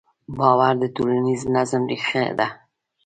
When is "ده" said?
2.39-2.47